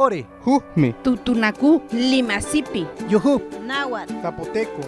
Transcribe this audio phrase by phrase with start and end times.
[0.00, 4.80] ore, Jujmi, Tutunacu, Limasipi, yuhu, náhuatl, Zapoteco,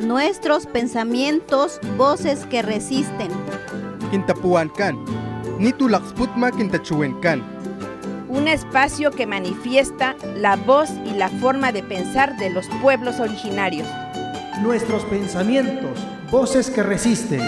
[0.00, 3.30] nuestros pensamientos, voces que resisten.
[4.12, 4.96] Quintapuancan,
[5.58, 7.42] Nitu Laxputma Quintachuencan,
[8.28, 13.88] un espacio que manifiesta la voz y la forma de pensar de los pueblos originarios.
[14.62, 15.98] nuestros pensamientos,
[16.30, 17.40] voces que resisten.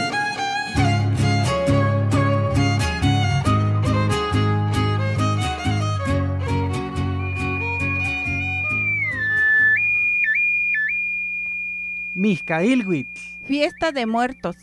[12.32, 14.56] Mizcailhuitl, Fiesta de Muertos.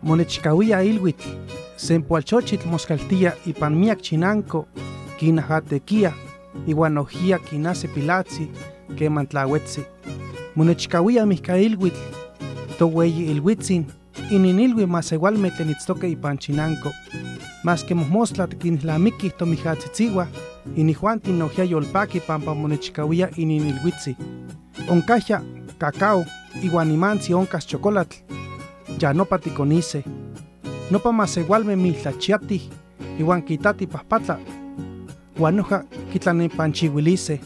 [0.00, 1.22] Monechcahuia ilhuitl,
[1.76, 4.68] Sempualchochitl moscaltía y panmiac chinanco,
[5.18, 6.14] quinajatequia,
[6.66, 8.50] iguanojía quinase pilatzi,
[8.96, 9.84] que mantlahuetzi.
[10.54, 11.98] Monechcahuia mizcailhuitl,
[12.78, 13.86] tohueyi ilhuitzin,
[14.30, 16.90] ininilhui más igualmente nitztoque y panchinanco.
[17.64, 20.26] Más que mosmoslat quinlamiki tomijatzitziwa,
[20.76, 24.16] inijuanti nojia yolpaki pampa monechcahuia ininilhuitzi.
[24.88, 25.42] Oncaja,
[25.78, 26.24] cacao,
[26.62, 28.16] iguanimanzi oncas chocolatl,
[29.00, 30.04] ya no paticonice.
[30.90, 32.70] No pa más igualme mi tlachiati,
[33.18, 34.38] iwan quitati paspatla.
[35.36, 37.40] Guanoja quitlane panchihuilice.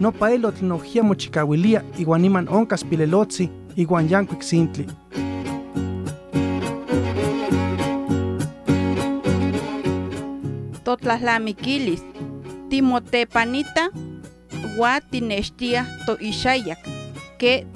[0.00, 4.42] No pa elot nojia mochicahuilia, iguaniman oncas pilelotzi, iguan yancuic
[10.88, 11.08] sintli.
[11.08, 12.02] Totlahtlamiquilis,
[12.70, 13.90] Timotepanita,
[14.76, 16.78] Gua Tinextia to Ishayak,
[17.38, 17.66] que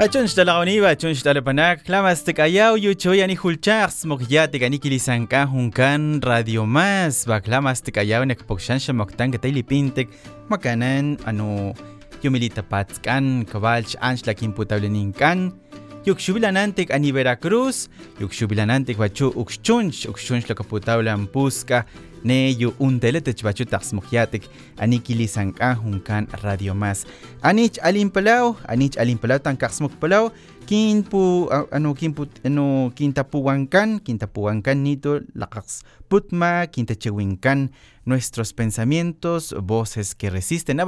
[0.00, 4.96] Achunch tala oniva, achunch tala panak, clamas te callao, yo choy ani hulchars, mokyate ganikili
[4.96, 10.08] sanka, hunkan, radio más, va clamas te callao, nek pokshansha moktan, getaili pintek,
[10.48, 11.74] makanen, anu,
[12.24, 15.50] yumilita patskan, kabalch, anch la kimputable ninkan,
[16.00, 17.88] Yuxubilanantic ani Veracruz,
[18.20, 21.84] Yuxubilanantic bachu ukchunch, ukchunch lo kaputaulan puska,
[22.24, 24.48] ne yu unteletech bachu taxmojiatic,
[24.80, 27.04] ani kilisankahun kan Radio Más.
[27.44, 30.32] Anich alimpalau, anich alimpalau tan kaxmokpalau,
[30.64, 37.68] kinpu ano kinpu ano kintapuwankan, kintapuwankan nito lakax putma, kintachewinkan,
[38.10, 40.78] nuestros pensamientos voces que resisten.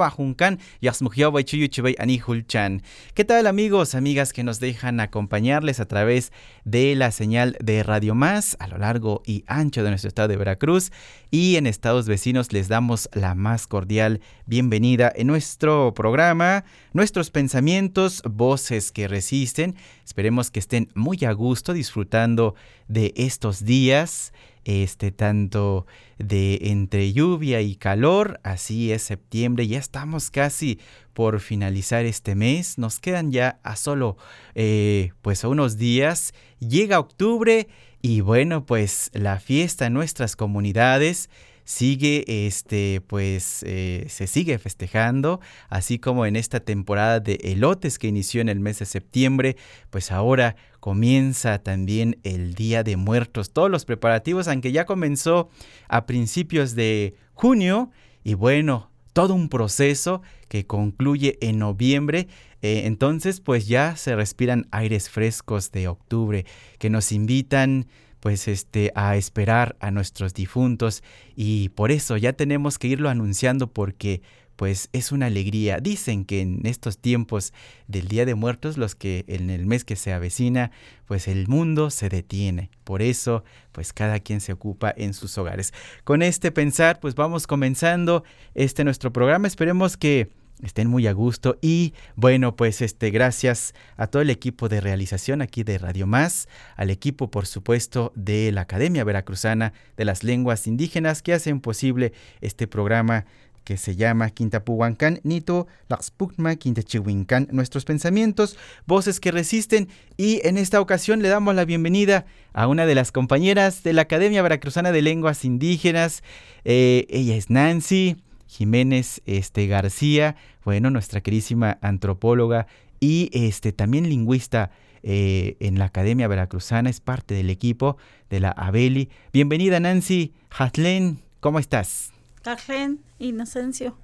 [1.45, 2.83] Chuyuchibay anihulchan
[3.15, 6.33] ¿Qué tal amigos, amigas que nos dejan acompañarles a través
[6.65, 10.37] de la señal de Radio Más a lo largo y ancho de nuestro estado de
[10.37, 10.91] Veracruz
[11.31, 18.21] y en estados vecinos les damos la más cordial bienvenida en nuestro programa, nuestros pensamientos,
[18.29, 19.77] voces que resisten.
[20.05, 22.55] Esperemos que estén muy a gusto disfrutando
[22.89, 24.33] de estos días,
[24.65, 25.87] este tanto
[26.19, 30.79] de entre lluvia y calor, así es septiembre, ya estamos casi
[31.13, 34.17] por finalizar este mes, nos quedan ya a solo
[34.55, 37.69] eh, pues unos días, llega octubre
[38.01, 41.29] y bueno pues la fiesta en nuestras comunidades
[41.65, 48.09] sigue este pues eh, se sigue festejando así como en esta temporada de elotes que
[48.09, 49.57] inició en el mes de septiembre
[49.91, 53.53] pues ahora comienza también el Día de Muertos.
[53.53, 55.51] Todos los preparativos aunque ya comenzó
[55.89, 57.91] a principios de junio
[58.25, 62.29] y bueno todo un proceso que concluye en noviembre
[62.63, 66.47] eh, entonces pues ya se respiran aires frescos de octubre
[66.79, 67.87] que nos invitan
[68.23, 71.03] pues este a esperar a nuestros difuntos
[71.35, 74.23] y por eso ya tenemos que irlo anunciando porque
[74.55, 75.81] pues es una alegría.
[75.81, 77.53] Dicen que en estos tiempos
[77.89, 80.71] del Día de Muertos, los que en el mes que se avecina,
[81.07, 82.71] pues el mundo se detiene.
[82.85, 85.75] Por eso, pues cada quien se ocupa en sus hogares.
[86.05, 88.23] Con este pensar, pues vamos comenzando
[88.55, 89.49] este nuestro programa.
[89.49, 90.31] Esperemos que
[90.63, 91.59] estén muy a gusto.
[91.61, 96.49] Y bueno pues este gracias a todo el equipo de realización aquí de Radio Más,
[96.77, 102.13] al equipo por supuesto de la Academia Veracruzana de las Lenguas Indígenas que hacen posible
[102.41, 103.27] este programa
[103.65, 108.57] que se llama Quintapuhuancán, Nito, Laxpucma, Quintachihuincán, nuestros pensamientos,
[108.87, 109.89] voces que resisten.
[110.17, 114.03] Y en esta ocasión le damos la bienvenida a una de las compañeras de la
[114.03, 116.23] Academia Veracruzana de Lenguas Indígenas,
[116.65, 118.17] eh, ella es Nancy,
[118.53, 122.67] Jiménez este, García, bueno, nuestra querísima antropóloga
[123.01, 124.71] y este, también lingüista
[125.03, 127.97] eh, en la Academia Veracruzana, es parte del equipo
[128.29, 129.09] de la Abeli.
[129.33, 132.13] Bienvenida Nancy Hatlen, ¿cómo estás?
[132.43, 133.97] Cajlen, Inocencio.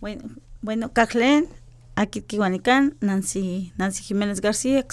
[0.00, 0.24] Bueno,
[0.60, 1.46] bueno Cajlen,
[1.94, 2.20] aquí
[3.00, 4.84] Nancy, Nancy Jiménez García,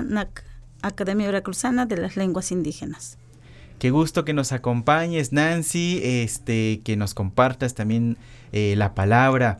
[0.00, 0.44] Nac,
[0.80, 3.18] Academia Veracruzana de las Lenguas Indígenas.
[3.82, 8.16] Qué gusto que nos acompañes, Nancy, este, que nos compartas también
[8.52, 9.58] eh, la palabra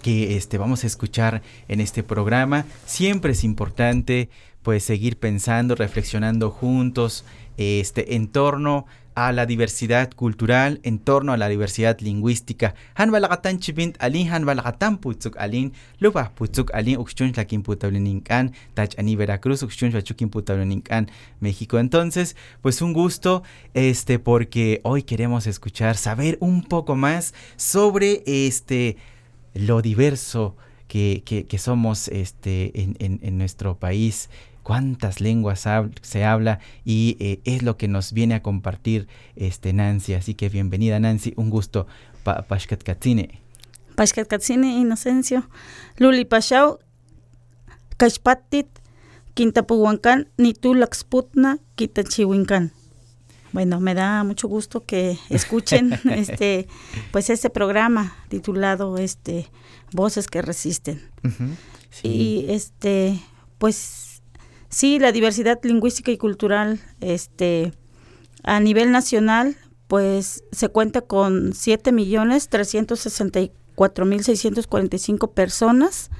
[0.00, 2.66] que este, vamos a escuchar en este programa.
[2.84, 4.30] Siempre es importante
[4.62, 7.24] pues seguir pensando, reflexionando juntos
[7.56, 12.74] este, en torno a la diversidad cultural, en torno a la diversidad lingüística.
[12.94, 18.92] Han balagatan chibint alin han balagatan putzuk alin, lupa putzuk alin ukshun lakin putableninkan, tach
[18.98, 21.08] ani Veracruz ukshun chukin putableninkan,
[21.40, 21.78] México.
[21.78, 23.42] Entonces, pues un gusto,
[23.72, 28.98] este, porque hoy queremos escuchar, saber un poco más sobre este
[29.54, 30.56] lo diverso
[30.88, 34.28] que, que, que somos este, en, en, en nuestro país
[34.66, 35.64] cuántas lenguas
[36.02, 40.14] se habla y eh, es lo que nos viene a compartir este Nancy.
[40.14, 41.86] Así que bienvenida Nancy, un gusto.
[42.24, 43.40] Pa Pashkat Katsine.
[43.94, 45.48] Pashkat Katsine, Inocencio.
[45.98, 46.80] Luli Pashao,
[47.96, 48.66] Kashpatit,
[49.34, 52.72] Quintapuhuancan, Nitulaxputna, Quitachihuincan.
[53.52, 56.66] Bueno, me da mucho gusto que escuchen este
[57.12, 59.46] pues este programa titulado este
[59.92, 61.08] Voces que resisten.
[61.22, 61.54] Uh -huh,
[61.90, 62.08] sí.
[62.08, 63.20] Y este
[63.58, 64.15] pues
[64.68, 67.72] Sí, la diversidad lingüística y cultural, este,
[68.42, 76.10] a nivel nacional, pues se cuenta con 7 millones 364 mil 645 personas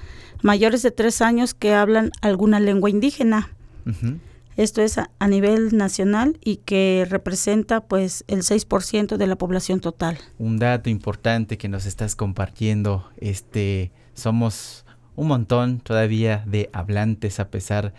[0.43, 3.50] mayores de 3 años que hablan alguna lengua indígena.
[3.87, 4.19] Uh -huh.
[4.56, 9.81] Esto es a, a, nivel nacional y que representa pues el 6% de la población
[9.81, 10.16] total.
[10.38, 17.50] Un dato importante que nos estás compartiendo, este somos un montón todavía de hablantes a
[17.50, 17.92] pesar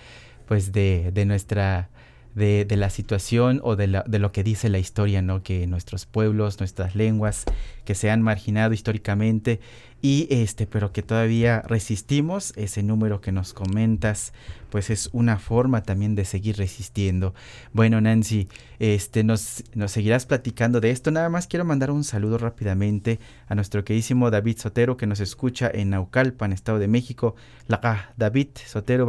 [0.47, 1.89] pues de, de nuestra
[2.35, 5.41] de, de, la situación o de, la, de, lo que dice la historia, ¿no?
[5.41, 7.45] Que nuestros pueblos, nuestras lenguas,
[7.83, 9.59] que se han marginado históricamente
[10.01, 14.31] y este, pero que todavía resistimos, ese número que nos comentas,
[14.69, 17.33] pues es una forma también de seguir resistiendo.
[17.73, 18.47] Bueno, Nancy,
[18.77, 21.09] este, nos, nos seguirás platicando de esto.
[21.09, 25.71] Nada más quiero mandar un saludo rápidamente a nuestro queridísimo David Sotero, que nos escucha
[25.73, 27.35] en Naucalpan, Estado de México.
[27.67, 27.81] La
[28.17, 29.07] David Sotero,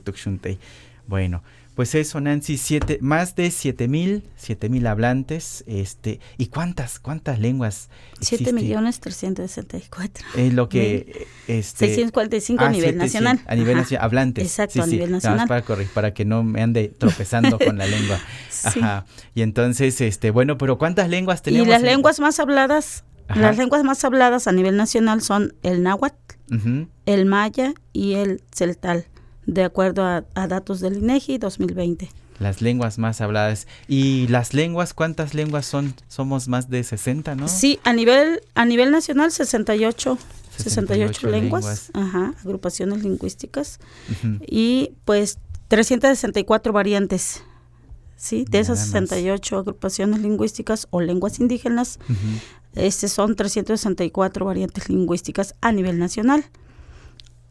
[0.00, 0.58] Tukshuntei.
[1.06, 1.42] Bueno,
[1.74, 7.38] pues eso, Nancy, siete, más de siete mil, siete mil hablantes, este, ¿y cuántas, cuántas
[7.40, 7.88] lenguas?
[8.20, 10.24] Siete millones trescientos sesenta y cuatro.
[10.36, 11.86] Es lo que, este.
[11.86, 13.38] 645 ah, a nivel siete, nacional.
[13.38, 14.44] Sí, a nivel nacional, hablantes.
[14.44, 15.36] Exacto, sí, a sí, nivel nacional.
[15.38, 18.18] Nada más para correr, para que no me ande tropezando con la lengua.
[18.50, 18.80] Sí.
[18.80, 19.04] Ajá.
[19.34, 21.66] Y entonces, este, bueno, pero ¿cuántas lenguas tenemos?
[21.66, 23.40] Y las en- lenguas más habladas, Ajá.
[23.40, 26.16] las lenguas más habladas a nivel nacional son el náhuatl,
[26.54, 26.88] Ujú.
[27.04, 29.06] el maya y el celtal,
[29.46, 32.10] de acuerdo a, a datos del INEGI 2020.
[32.40, 33.68] Las lenguas más habladas.
[33.86, 35.94] ¿Y las lenguas, cuántas lenguas son?
[36.08, 37.46] Somos más de 60, ¿no?
[37.48, 40.18] Sí, a nivel a nivel nacional 68
[40.56, 43.80] 68, 68 lenguas, ajá, agrupaciones lingüísticas
[44.10, 44.38] Ujú.
[44.46, 45.38] y pues
[45.68, 47.42] 364 variantes.
[48.16, 49.08] Sí, de esas Nada más.
[49.10, 52.16] 68 agrupaciones lingüísticas o lenguas indígenas, Ujú.
[52.74, 56.44] este son 364 variantes lingüísticas a nivel nacional.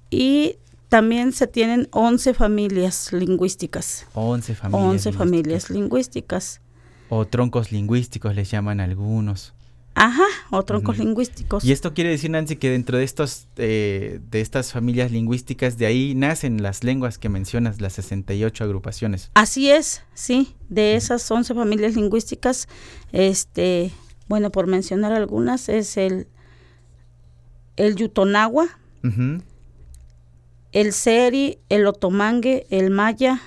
[0.10, 0.58] Y
[0.94, 4.06] también se tienen 11 familias lingüísticas.
[4.14, 5.08] 11 familias.
[5.08, 6.60] 11 familias lingüísticas.
[6.60, 6.62] lingüísticas.
[7.10, 9.56] O troncos lingüísticos les llaman algunos.
[9.96, 11.66] Ajá, o troncos lingüísticos.
[11.66, 15.88] Y esto quiere decir, Nancy, que dentro de estos, eh, de estas familias lingüísticas, de
[15.88, 19.32] ahí nacen las lenguas que mencionas, las 68 agrupaciones.
[19.34, 22.68] Así es, sí, de esas 11 familias lingüísticas,
[23.12, 23.90] este,
[24.28, 26.28] bueno, por mencionar algunas, es el,
[27.78, 28.68] el yutonagua,
[29.04, 29.42] Ujú.
[30.74, 33.42] El seri, el otomangue, el maya,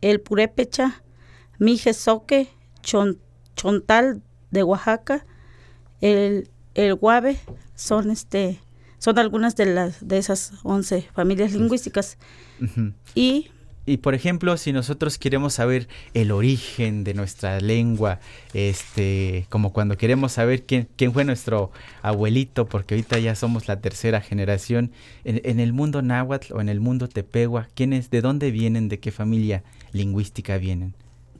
[0.00, 1.02] el purépecha,
[1.58, 2.48] mijesoque,
[2.82, 3.18] chon-
[3.56, 5.24] chontal de Oaxaca,
[6.00, 7.38] el, el guave,
[7.74, 8.60] son este,
[8.98, 12.18] son algunas de las de esas 11 familias lingüísticas.
[13.14, 13.50] Y
[13.88, 18.18] Y por ejemplo, si nosotros queremos saber el origen de nuestra lengua,
[18.52, 21.70] este, como cuando queremos saber quién, quién fue nuestro
[22.02, 24.90] abuelito, porque ahorita ya somos la tercera generación,
[25.24, 28.98] en, en el mundo náhuatl o en el mundo tepegua, ¿quiénes, de dónde vienen, de
[28.98, 29.62] qué familia
[29.92, 30.94] lingüística vienen?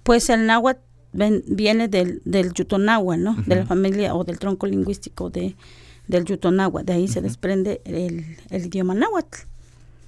[0.04, 3.34] Pues el náhuatl ven- viene del, del yutonagua, ¿no?
[3.44, 5.56] De la familia o del tronco lingüístico de,
[6.06, 6.84] del yutonagua.
[6.84, 9.38] De ahí se desprende el, el idioma náhuatl.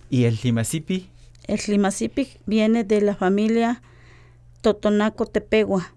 [0.08, 1.08] ¿Y el Limasipi?
[1.48, 3.82] El Limasipic viene de la familia
[4.62, 5.92] Totonaco-Tepegua.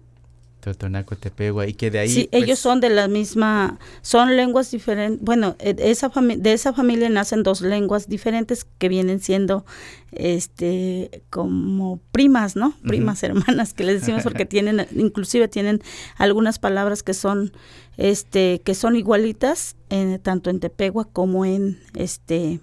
[0.62, 2.08] Totonaco Tepegua, y que de ahí...
[2.08, 5.20] sí, pues, ellos son de la misma, son lenguas diferentes.
[5.20, 9.66] Bueno, de esa, de esa familia nacen dos lenguas diferentes que vienen siendo
[10.12, 12.74] este como primas, ¿no?
[12.86, 15.82] Primas hermanas que les decimos porque tienen, inclusive tienen
[16.16, 17.52] algunas palabras que son
[17.96, 22.60] este que son igualitas en, tanto en Tepegua como en este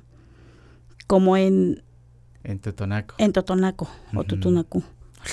[1.06, 1.84] como en,
[2.44, 3.16] En Totonaco.
[3.18, 4.24] en Totonaco o Ujú.
[4.24, 4.84] Tutunacu.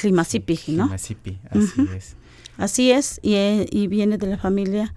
[0.03, 0.85] Limasipi, ¿no?
[0.87, 2.17] Limasipi, así es.
[2.59, 4.95] Así es, y, eh, y viene de la familia,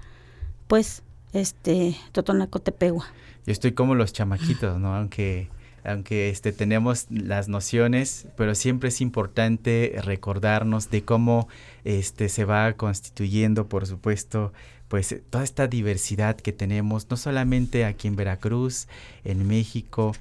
[0.67, 3.05] pues, este, Totonacotepegua.
[3.45, 4.95] Yo estoy como los chamaquitos, ¿no?
[4.95, 5.49] Aunque,
[5.83, 11.47] aunque este, tenemos las nociones, pero siempre es importante recordarnos de cómo
[11.83, 14.53] este, se va constituyendo, por supuesto,
[14.87, 18.87] pues toda esta diversidad que tenemos, no solamente aquí en Veracruz,
[19.23, 20.15] en México,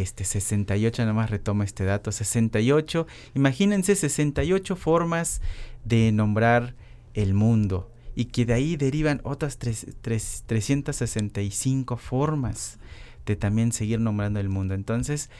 [0.00, 5.42] este 68, nada más retomo este dato, 68, imagínense 68 formas
[5.84, 6.74] de nombrar
[7.14, 12.78] el mundo y que de ahí derivan otras tres- tres- 365 formas
[13.26, 14.74] de también seguir nombrando el mundo.
[14.74, 15.30] Entonces,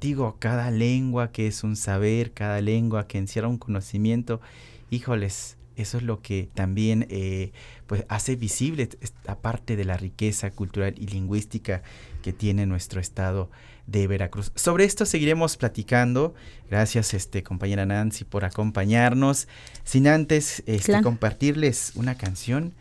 [0.00, 4.40] digo, cada lengua que es un saber, cada lengua que encierra un conocimiento,
[4.90, 7.52] híjoles, eso es lo que también eh,
[7.86, 11.82] pues hace visible esta parte de la riqueza cultural y lingüística
[12.22, 13.50] que tiene nuestro estado
[13.86, 14.52] de Veracruz.
[14.54, 16.34] Sobre esto seguiremos platicando.
[16.70, 19.48] Gracias, este compañera Nancy, por acompañarnos.
[19.84, 22.74] Sin antes este, compartirles una canción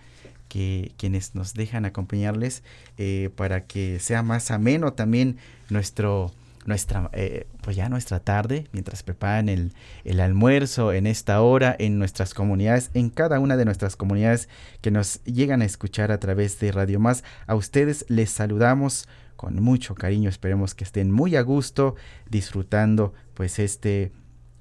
[0.47, 2.63] que quienes nos dejan acompañarles
[2.97, 5.37] eh, para que sea más ameno también
[5.69, 6.31] nuestro
[6.65, 11.97] nuestra eh, pues ya nuestra tarde mientras preparan el, el almuerzo en esta hora en
[11.97, 14.49] nuestras comunidades en cada una de nuestras comunidades
[14.81, 19.07] que nos llegan a escuchar a través de Radio Más a ustedes les saludamos
[19.41, 21.95] con mucho cariño esperemos que estén muy a gusto
[22.29, 24.11] disfrutando pues este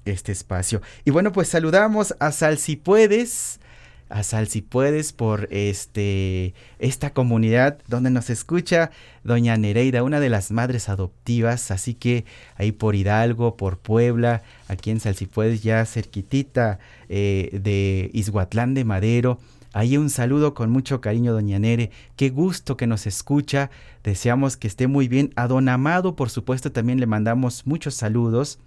[0.05, 3.59] este espacio y bueno pues saludamos a Sal si puedes
[4.09, 8.89] a Sal si puedes por este esta comunidad donde nos escucha
[9.23, 14.89] doña Nereida, una de las madres adoptivas, así que ahí por Hidalgo, por Puebla, aquí
[14.89, 19.37] en Sal si puedes ya cerquitita eh, de Izhuatlán de Madero.
[19.73, 21.91] Ahí un saludo con mucho cariño, doña Nere.
[22.15, 23.69] Qué gusto que nos escucha.
[24.03, 25.31] Deseamos que esté muy bien.
[25.35, 28.59] A don Amado, por supuesto, también le mandamos muchos saludos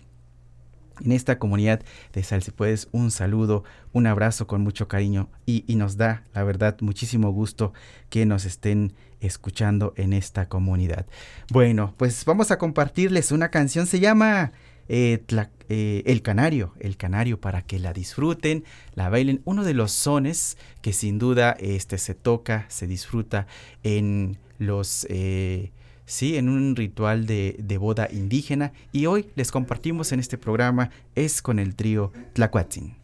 [1.04, 1.82] en esta comunidad
[2.12, 6.23] de Sal si puedes un saludo, un abrazo con mucho cariño y, y nos da
[6.34, 7.73] la verdad muchísimo gusto
[8.11, 11.06] que nos estén escuchando en esta comunidad.
[11.50, 14.52] Bueno, pues vamos a compartirles una canción, se llama
[14.88, 15.24] eh,
[15.68, 18.64] eh, El Canario, El Canario para que la disfruten,
[18.94, 23.46] la bailen, uno de los sones que sin duda este, se toca, se disfruta
[23.82, 25.06] en los...
[25.10, 25.72] eh,
[26.06, 30.90] sí, en un ritual de, de boda indígena y hoy les compartimos en este programa
[31.14, 33.03] es con el trío Tlacuatzin.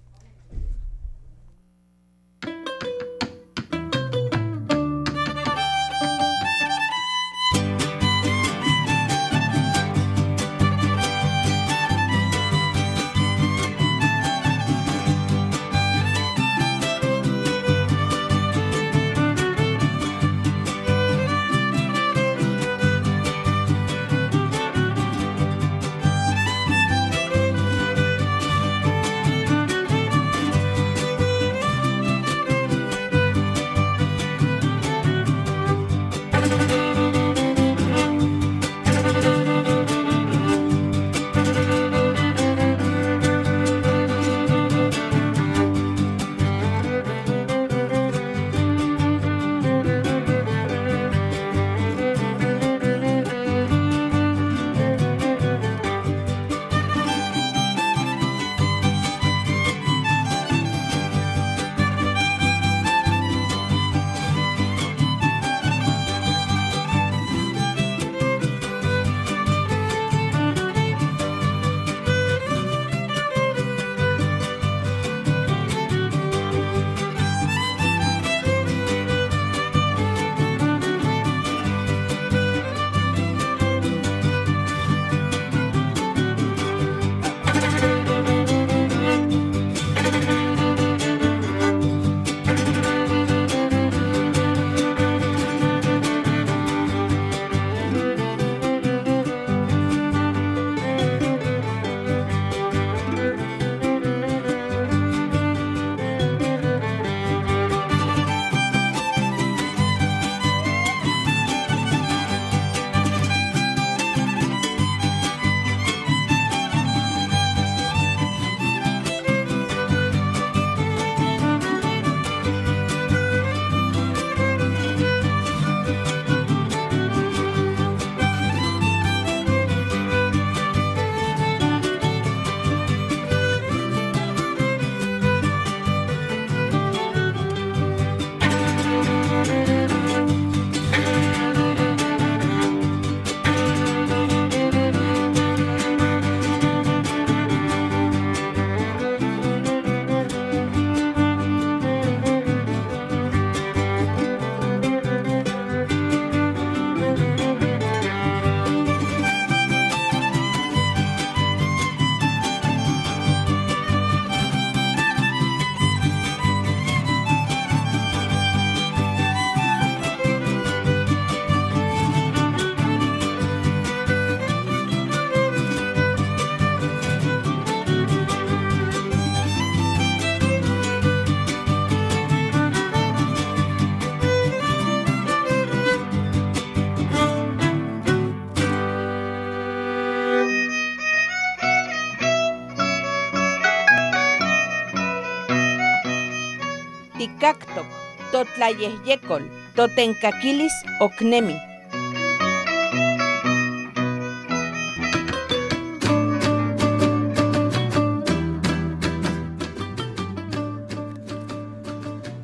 [198.60, 199.42] Totlayehyekol,
[199.76, 200.72] totenkakilis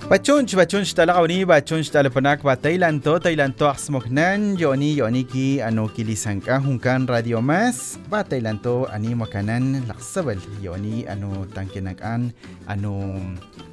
[0.07, 7.11] Bachunch, bachunch talakawni, bachunch talapanak ba Tailanto, Tailanto aksmoknan, yoni yoni ki ano kilisanka hunkan
[7.11, 12.31] radio mas, ba Tailanto ani makanan laksabal, yoni ano tangkinakan,
[12.71, 13.19] ano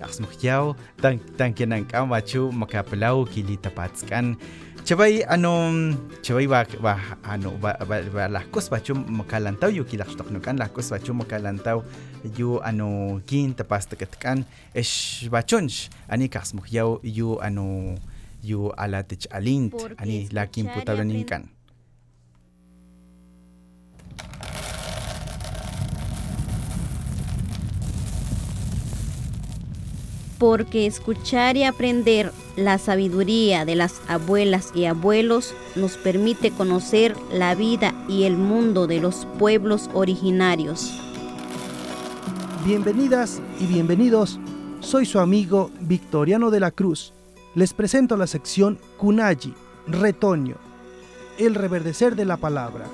[0.01, 0.73] aksmokyaw,
[4.83, 5.71] Chabay ano
[6.19, 11.79] chabay ba ba ano ba, ba lakos bachu makalantaw yu kilakshtok nukan lakos bachu makalantaw
[12.35, 14.43] yu ano kin tapas takatkan
[14.75, 17.95] esh bachunch ani kasmukyaw yu ano
[18.43, 21.47] yu alatich alint ani y putablaninkan.
[30.35, 37.55] Porque escuchar y aprender la sabiduría de las abuelas y abuelos nos permite conocer la
[37.55, 40.91] vida y el mundo de los pueblos originarios.
[42.65, 44.39] Bienvenidas y bienvenidos.
[44.79, 47.13] Soy su amigo Victoriano de la Cruz.
[47.55, 49.53] Les presento la sección Kunayi,
[49.87, 50.55] retoño,
[51.37, 52.85] el reverdecer de la palabra.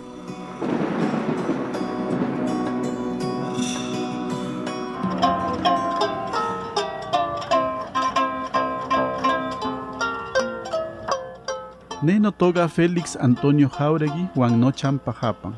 [12.02, 15.54] Ne toga Félix Antonio Jauregui Juan Nochan Pajapan.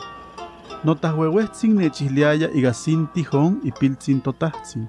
[0.83, 2.71] Notahuehuetzin nechiliaya iga
[3.13, 4.87] Tijón y piltzin totajtzin.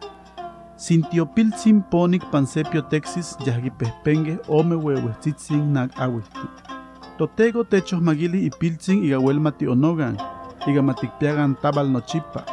[0.79, 6.49] Sintio piltzin ponik pansepio texis yahgipehpengue ome huehuetzitzin nag awihti.
[7.19, 10.17] Totego techos magili y piltzin iga huelmati onogan,
[10.67, 12.47] iga matikpiagan tabal nochipa.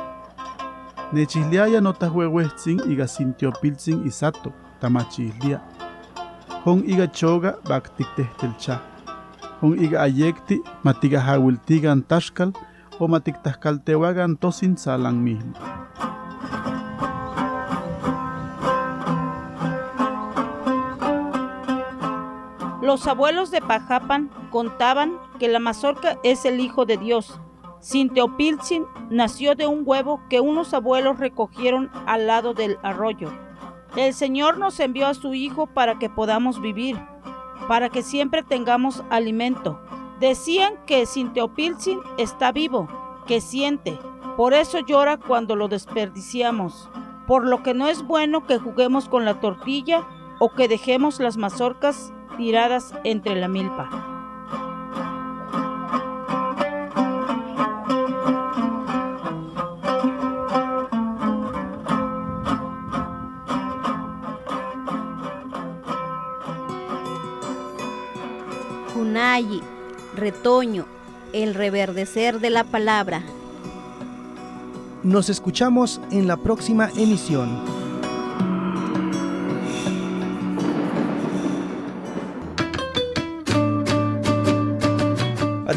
[1.13, 5.61] Nechiliaya notahuehuetzin iga sintio piltzin isato, tamachihlia.
[6.65, 8.88] Hon iga choga baktiktehtelcha.
[9.61, 12.53] Hon iga ayekti matiga hawiltigan tashkal
[12.99, 15.53] o matiktaskaltewagan tosin salang mismo.
[22.81, 27.39] Los abuelos de Pajapan contaban que la mazorca es el hijo de Dios.
[27.81, 33.31] Sinteopiltzin nació de un huevo que unos abuelos recogieron al lado del arroyo.
[33.95, 36.97] El Señor nos envió a su hijo para que podamos vivir,
[37.69, 39.79] para que siempre tengamos alimento.
[40.19, 42.87] Decían que Sinteopiltzin está vivo,
[43.27, 43.99] que siente,
[44.35, 46.89] por eso llora cuando lo desperdiciamos,
[47.27, 50.03] por lo que no es bueno que juguemos con la tortilla
[50.39, 54.18] o que dejemos las mazorcas tiradas entre la milpa.
[69.19, 69.61] Kunayi,
[70.15, 70.85] retoño,
[71.33, 73.21] el reverdecer de la palabra.
[75.03, 77.78] Nos escuchamos en la próxima emisión.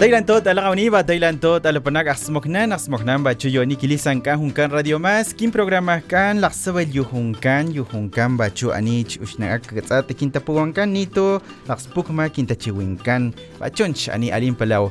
[0.03, 6.43] Dailantot, alauniva, dailantot, alapanag, asmoknan, asmoknan, bachuyoni, kilisan kan, junkan, radio más, kin programas kan,
[6.43, 11.39] la laxabel yuhunkan, yuhunkan, bachu anich, ushnagak, katzate, quintapuankan, nito,
[11.71, 13.31] laxpukma, quintachiwinkan,
[13.63, 14.91] bachonch, ani alin palau.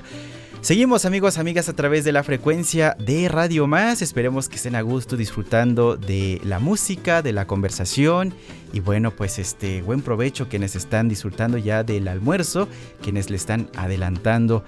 [0.61, 4.03] Seguimos amigos, amigas a través de la frecuencia de Radio Más.
[4.03, 8.35] Esperemos que estén a gusto disfrutando de la música, de la conversación
[8.71, 12.69] y bueno, pues este buen provecho quienes están disfrutando ya del almuerzo,
[13.01, 14.63] quienes le están adelantando.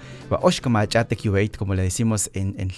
[1.56, 2.70] Como le decimos en, en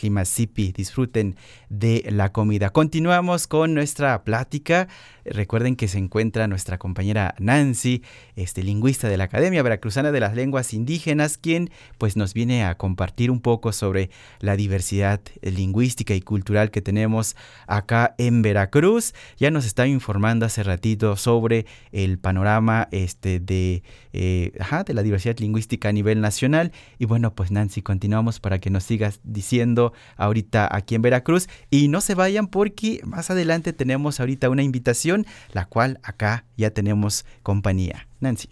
[0.74, 1.36] disfruten
[1.70, 2.68] de la comida.
[2.68, 4.88] Continuamos con nuestra plática.
[5.24, 8.02] Recuerden que se encuentra nuestra compañera Nancy,
[8.36, 12.76] este lingüista de la Academia Veracruzana de las Lenguas Indígenas, quien pues nos viene a
[12.76, 19.14] compartir un poco sobre la diversidad lingüística y cultural que tenemos acá en Veracruz.
[19.38, 24.52] Ya nos estaba informando hace ratito sobre el panorama este de, eh,
[24.86, 26.72] de la diversidad lingüística a nivel nacional.
[26.98, 31.48] Y bueno, pues Nancy, continuamos para que nos sigas diciendo ahorita aquí en Veracruz.
[31.70, 36.70] Y no se vayan porque más adelante tenemos ahorita una invitación, la cual acá ya
[36.70, 38.06] tenemos compañía.
[38.20, 38.48] Nancy.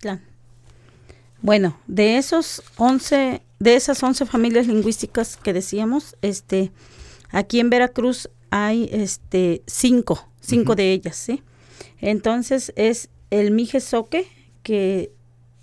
[0.00, 0.20] Claro.
[1.40, 6.70] Bueno, de esos 11, de esas 11 familias lingüísticas que decíamos, este,
[7.30, 11.42] aquí en Veracruz hay este cinco, cinco de ellas, ¿sí?
[12.00, 14.26] Entonces es el Mije Soque,
[14.62, 15.10] que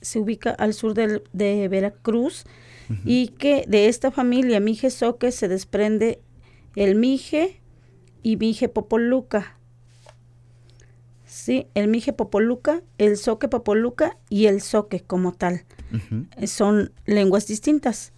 [0.02, 2.44] se ubica al sur del- de Veracruz,
[3.06, 6.20] y que de esta familia Mije Soque se desprende
[6.76, 7.62] el Mije
[8.22, 9.58] y Mije Popoluca.
[11.42, 15.64] Sí, el mije popoluca, el soque popoluca y el soque como tal.
[16.38, 18.14] Eh, Son lenguas distintas.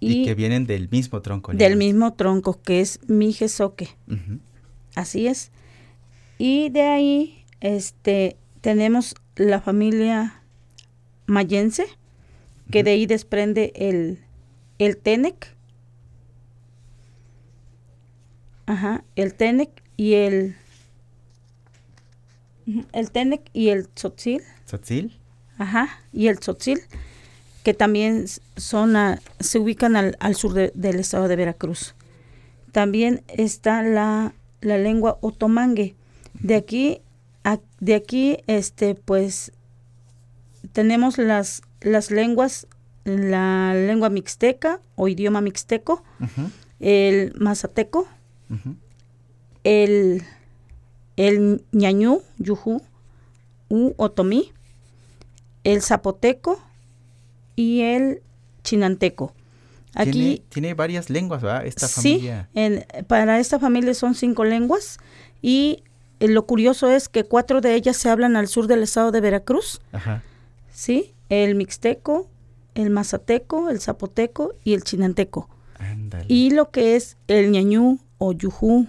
[0.00, 1.54] Y, que vienen del mismo tronco.
[1.54, 3.88] del mismo tronco que es mije soque.
[4.94, 5.50] Así es.
[6.36, 10.42] Y de ahí este, tenemos la familia
[11.24, 11.86] mayense,
[12.70, 14.18] que de ahí desprende el,
[14.78, 15.56] el tenec.
[18.66, 20.56] Ajá, el tenec y el...
[22.92, 24.42] El tenec y el tzotzil.
[24.66, 25.18] ¿Tzotzil?
[25.58, 26.80] Ajá, y el tzotzil,
[27.64, 31.94] que también son a- se ubican al, al sur de- del estado de Veracruz.
[32.72, 35.94] También está la, la lengua otomangue.
[36.34, 37.00] De aquí,
[37.44, 39.52] a- de aquí, este, pues,
[40.72, 42.66] tenemos las, las lenguas,
[43.04, 46.04] la lengua mixteca o idioma mixteco,
[46.78, 48.06] el mazateco,
[49.64, 50.22] el,
[51.28, 52.80] el ñañú, yujú,
[53.68, 54.52] u otomí,
[55.64, 56.60] el zapoteco
[57.56, 58.22] y el
[58.62, 59.32] chinanteco.
[59.92, 61.66] Tiene, Aquí, tiene varias lenguas, ¿verdad?
[61.66, 62.48] Esta sí, familia.
[62.54, 64.98] en- para esta familia son cinco lenguas
[65.42, 65.82] y
[66.20, 69.20] eh, lo curioso es que cuatro de ellas se hablan al sur del estado de
[69.20, 70.22] Veracruz, Ajá.
[70.72, 71.12] ¿sí?
[71.28, 72.28] El mixteco,
[72.74, 75.48] el mazateco, el zapoteco y el chinanteco.
[75.78, 76.24] Ándale.
[76.28, 78.86] Y lo que es el ñañú o yujú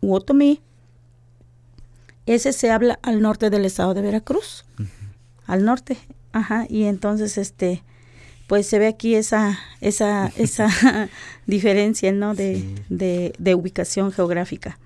[0.00, 0.60] u otomí,
[2.26, 4.64] ese se habla al norte del estado de Veracruz.
[5.46, 5.96] Al norte,
[6.32, 6.66] ajá.
[6.68, 7.82] Y entonces, este,
[8.48, 10.68] pues se ve aquí esa, esa, esa
[11.46, 12.34] diferencia, ¿no?
[12.34, 12.74] De, Sí.
[12.88, 14.78] de, de ubicación geográfica.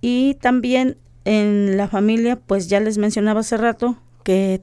[0.00, 4.62] Y también en la familia, pues ya les mencionaba hace rato que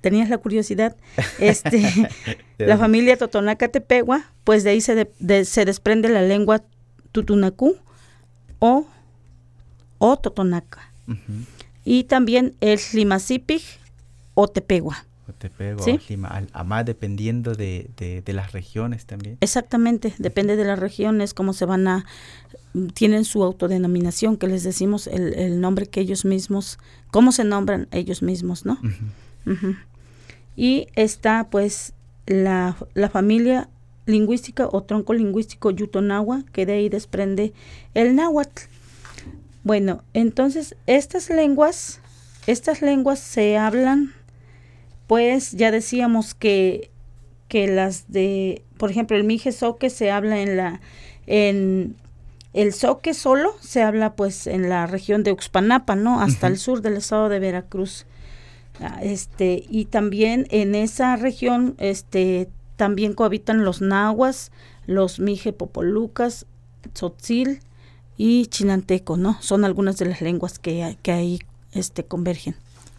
[0.00, 0.96] tenías la curiosidad,
[1.40, 1.80] este,
[2.58, 6.62] ¿De la familia Totonaca Tepegua, pues de ahí se, de- de- se desprende la lengua
[7.12, 7.76] Tutunacú
[8.60, 8.86] o,
[9.98, 10.92] o Totonaca.
[11.84, 13.62] Y también el Limacipig
[14.34, 15.06] o Tepegua.
[15.28, 15.98] O te pego, Sí.
[16.52, 19.38] Amá, dependiendo de, de, de las regiones también.
[19.40, 22.06] Exactamente, depende de las regiones, cómo se van a,
[22.94, 26.78] tienen su autodenominación, que les decimos el, el nombre que ellos mismos,
[27.10, 28.78] cómo se nombran ellos mismos, ¿no?
[30.56, 31.92] Y está pues
[32.26, 33.68] la, la familia
[34.06, 37.52] lingüística o tronco lingüístico yutonagua, que de ahí desprende
[37.94, 38.62] el náhuatl.
[39.66, 41.98] Bueno, entonces estas lenguas,
[42.46, 44.14] estas lenguas se hablan,
[45.08, 46.92] pues ya decíamos que,
[47.48, 50.80] que las de, por ejemplo, el mije soque se habla en la,
[51.26, 51.96] en
[52.52, 56.20] el soque solo se habla pues en la región de Uxpanapa, ¿no?
[56.20, 58.06] Hasta el sur del estado de Veracruz.
[58.80, 64.52] Ah, Este, y también en esa región, este, también cohabitan los nahuas,
[64.86, 66.46] los mije popolucas,
[66.92, 67.58] tzotzil
[68.16, 69.36] y chinanteco, ¿no?
[69.40, 71.38] Son algunas de las lenguas que, que ahí
[71.72, 72.56] este, convergen.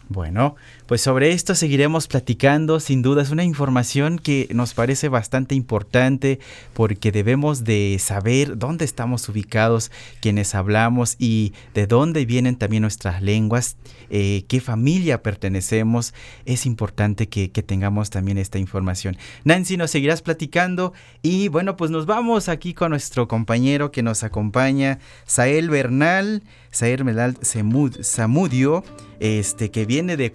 [0.09, 0.55] Bueno,
[0.87, 2.79] pues sobre esto seguiremos platicando.
[2.79, 6.39] Sin duda es una información que nos parece bastante importante
[6.73, 13.21] porque debemos de saber dónde estamos ubicados, quienes hablamos y de dónde vienen también nuestras
[13.21, 13.75] lenguas,
[14.09, 16.13] eh, qué familia pertenecemos.
[16.45, 19.17] Es importante que, tengamos también esta información.
[19.43, 24.23] Nancy, nos seguirás platicando y bueno, pues nos vamos aquí con nuestro compañero que nos
[24.23, 26.43] acompaña, Sael Bernal.
[26.77, 27.37] Saer Melal
[28.01, 28.83] Samudio,
[29.19, 30.31] este, que viene de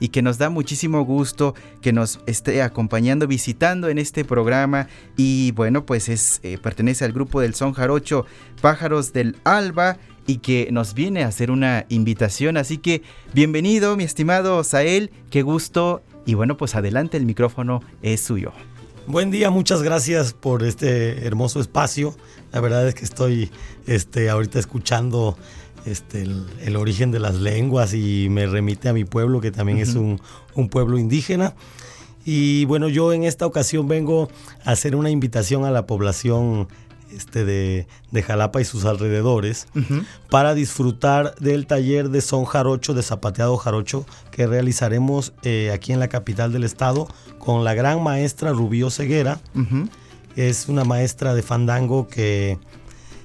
[0.00, 4.88] Y que nos da muchísimo gusto que nos esté acompañando, visitando en este programa.
[5.16, 8.26] Y bueno, pues es, eh, pertenece al grupo del Son Jarocho
[8.60, 12.56] Pájaros del Alba y que nos viene a hacer una invitación.
[12.56, 16.02] Así que bienvenido, mi estimado Sael, qué gusto.
[16.26, 18.52] Y bueno, pues adelante, el micrófono es suyo.
[19.06, 22.14] Buen día, muchas gracias por este hermoso espacio.
[22.52, 23.50] La verdad es que estoy
[23.86, 25.36] este, ahorita escuchando
[25.86, 29.78] este, el, el origen de las lenguas y me remite a mi pueblo, que también
[29.78, 30.20] es un,
[30.54, 31.54] un pueblo indígena.
[32.24, 34.28] Y bueno, yo en esta ocasión vengo
[34.64, 36.68] a hacer una invitación a la población
[37.12, 39.66] este, de, de Jalapa y sus alrededores
[40.28, 45.98] para disfrutar del taller de son jarocho, de zapateado jarocho, que realizaremos eh, aquí en
[45.98, 49.40] la capital del estado con la gran maestra Rubio Ceguera.
[50.36, 52.58] Es una maestra de fandango que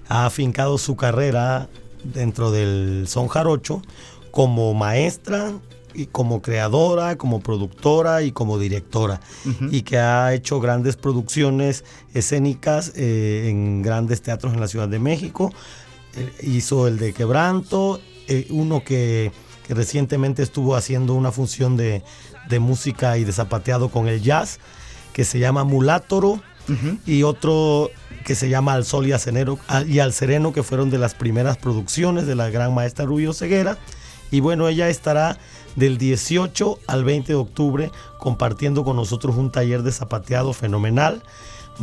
[0.08, 1.70] ha afincado su carrera
[2.14, 3.82] dentro del son jarocho
[4.32, 5.54] como maestra
[5.94, 9.22] y como creadora, como productora y como directora
[9.72, 15.00] y que ha hecho grandes producciones escénicas eh, en grandes teatros en la Ciudad de
[15.00, 15.54] México.
[16.18, 19.32] Eh, hizo el de Quebranto, eh, uno que,
[19.66, 22.04] que recientemente estuvo haciendo una función de,
[22.50, 24.60] de música y de zapateado con el jazz,
[25.14, 26.42] que se llama Mulátoro.
[27.06, 27.92] y otro
[28.26, 29.14] que se llama Al Sol y,
[29.88, 33.78] y Al Sereno, que fueron de las primeras producciones de la gran maestra Rubio Ceguera.
[34.32, 35.38] Y bueno, ella estará
[35.76, 41.22] del 18 al 20 de octubre compartiendo con nosotros un taller de zapateado fenomenal.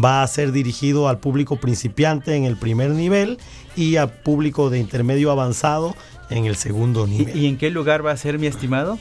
[0.02, 3.38] Va a ser dirigido al público principiante en el primer nivel
[3.76, 5.94] y al público de intermedio avanzado
[6.28, 7.36] en el segundo nivel.
[7.36, 8.98] ¿Y, en qué lugar va a ser, mi estimado?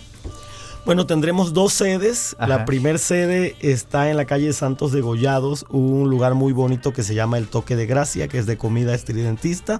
[0.83, 2.35] Bueno, tendremos dos sedes.
[2.39, 7.03] La primer sede está en la calle Santos de Gollados, un lugar muy bonito que
[7.03, 9.79] se llama El Toque de Gracia, que es de comida estridentista.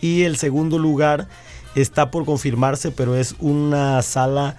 [0.00, 1.28] Y el segundo lugar
[1.76, 4.56] está por confirmarse, pero es una sala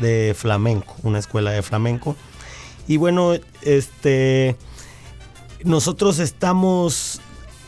[0.00, 2.16] de flamenco, una escuela de flamenco.
[2.88, 4.56] Y bueno, este
[5.62, 7.20] nosotros estamos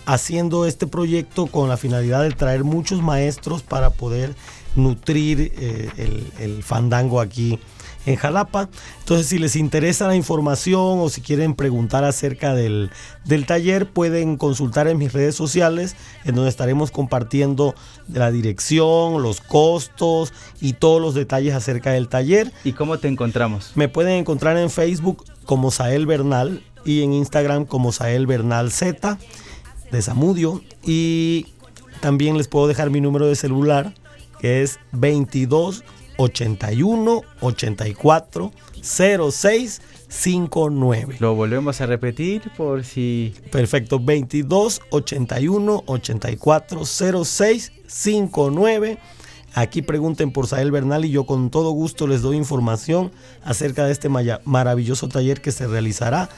[0.07, 4.35] haciendo este proyecto con la finalidad de traer muchos maestros para poder
[4.75, 7.59] nutrir eh, el, el, fandango aquí
[8.07, 8.69] en Jalapa.
[9.01, 12.91] Entonces, si les interesa la información o si quieren preguntar acerca del,
[13.25, 17.75] del, taller, pueden consultar en mis redes sociales, en donde estaremos compartiendo
[18.13, 22.53] la dirección, los costos y todos los detalles acerca del taller.
[22.65, 23.73] ¿Y cómo te encontramos?
[23.75, 29.19] Me pueden encontrar en Facebook como Sael Bernal y en Instagram como Sael Bernal Z
[29.91, 30.63] de Zamudio.
[30.83, 31.47] Y
[32.01, 33.95] también les puedo dejar mi número de celular
[34.41, 35.85] que es 22
[36.17, 41.17] 81 84 06 59.
[41.19, 43.35] Lo volvemos a repetir por si.
[43.51, 48.99] Perfecto, 22 81 84 06 59.
[49.57, 53.13] Aquí pregunten por Sael Bernal y yo con todo gusto les doy información
[53.45, 56.29] acerca de este maravilloso taller que se realizará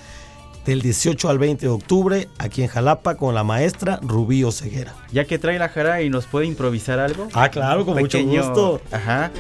[0.67, 4.95] del 18 al 20 de octubre aquí en Jalapa con la maestra Rubí Ceguera.
[5.13, 7.29] Ya que trae la jara y nos puede improvisar algo.
[7.33, 8.81] Ah, claro, con mucho gusto.
[8.91, 9.31] Ajá.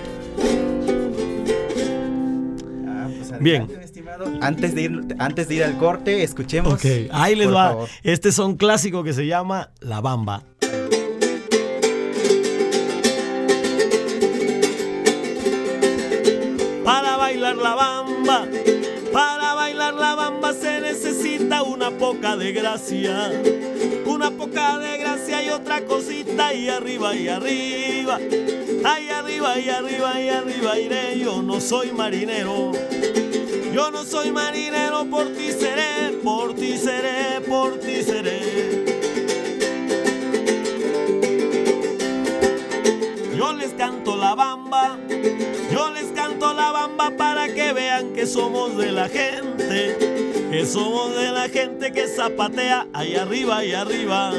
[2.86, 3.66] Ah, pues Bien.
[4.40, 6.72] Antes de, ir, antes de ir al corte, escuchemos.
[6.72, 7.76] Ok, ahí les va.
[8.02, 10.44] Este es un clásico que se llama La Bamba.
[16.84, 18.46] Para bailar la bamba
[21.98, 23.32] poca de gracia.
[24.06, 28.18] Una poca de gracia y otra cosita y arriba y arriba.
[28.84, 31.18] Ahí arriba y arriba y arriba iré.
[31.18, 32.72] Yo no soy marinero.
[33.72, 38.84] Yo no soy marinero, por ti seré, por ti seré, por ti seré.
[43.36, 44.98] Yo les canto la bamba
[45.76, 49.94] yo les canto la bamba para que vean que somos de la gente,
[50.50, 54.32] que somos de la gente que zapatea ahí arriba y arriba.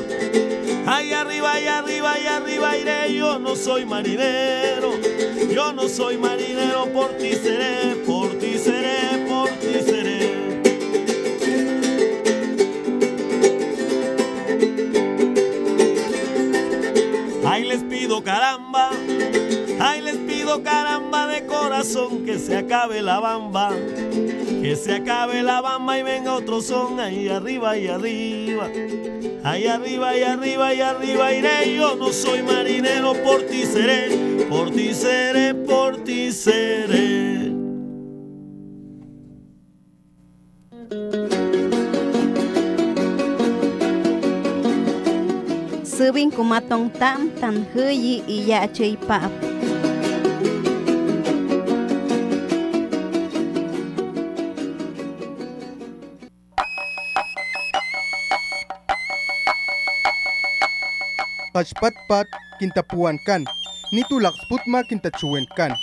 [0.87, 4.93] Ahí arriba y arriba y arriba iré, yo no soy marinero,
[5.53, 10.17] yo no soy marinero, por ti seré, por ti seré, por ti seré.
[17.45, 18.96] Ahí les pido caramba
[20.63, 23.71] caramba de corazón que se acabe la bamba.
[24.61, 28.69] Que se acabe la bamba y venga otro son ahí arriba y arriba.
[29.43, 31.75] Ahí arriba y arriba y arriba iré.
[31.75, 37.37] Yo no soy marinero, por ti seré, por ti seré, por ti seré.
[45.97, 49.46] Subin kumatong tam tan huyi iya chay pap.
[61.57, 62.29] Kashpatpat
[62.61, 63.41] kintapuan kan,
[63.89, 65.73] nitulak sputma kintachuwen kan.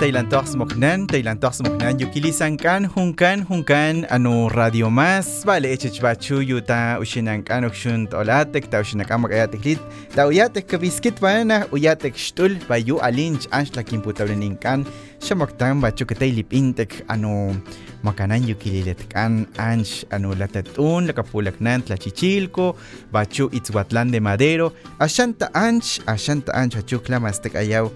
[0.00, 5.44] Ani tailantok smoknan tailantok smoknan yukilisan kan hunkan hunkan ano radio mas.
[5.44, 9.80] Vale echechbachu yuta ushinan kan ukshun tolatek ta ushinak amak ayatek lit
[10.16, 14.88] ta uyatek kabiskit bana uyatek shtul bayu alinch anshla kimputawlenin kan
[15.20, 17.52] shamaktan bachu katay lipintek ano
[18.00, 22.72] makanan yukililet kan anch ano latatun lakapulaknan tlachichilco
[23.12, 27.92] bachu itzhuatlán de madero ashanta anch ashanta anch achukla mastek ayaw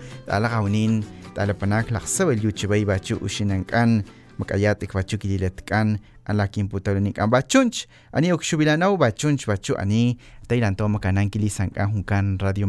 [1.35, 4.05] talapanak lakhsaw el yuchibay bachu ushinankan
[9.73, 10.19] ani
[12.39, 12.69] radio.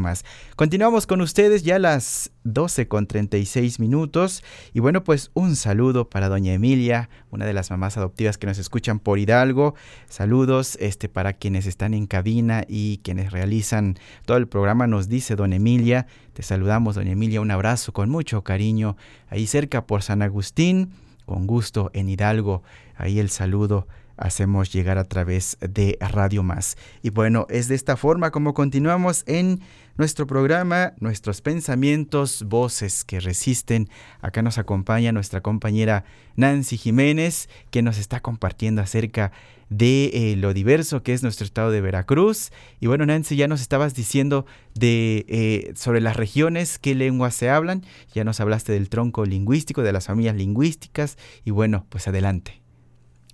[0.56, 6.28] Continuamos con ustedes ya las 12 con 36 minutos y bueno pues un saludo para
[6.28, 9.76] doña Emilia, una de las mamás adoptivas que nos escuchan por Hidalgo.
[10.10, 15.36] Saludos este para quienes están en cabina y quienes realizan todo el programa nos dice
[15.36, 18.98] doña Emilia, te saludamos doña Emilia, un abrazo con mucho cariño
[19.30, 20.92] ahí cerca por San Agustín
[21.26, 22.64] con gusto en Hidalgo.
[22.96, 26.78] Ahí el saludo hacemos llegar a través de Radio Más.
[27.02, 29.62] Y bueno, es de esta forma como continuamos en
[29.98, 33.90] nuestro programa, nuestros pensamientos, voces que resisten.
[34.22, 36.06] Acá nos acompaña nuestra compañera
[36.36, 39.32] Nancy Jiménez, que nos está compartiendo acerca
[39.70, 42.52] de eh, lo diverso que es nuestro estado de Veracruz.
[42.80, 47.50] Y bueno, Nancy, ya nos estabas diciendo de, eh, sobre las regiones, qué lenguas se
[47.50, 47.84] hablan.
[48.14, 51.18] Ya nos hablaste del tronco lingüístico, de las familias lingüísticas.
[51.44, 52.62] Y bueno, pues adelante.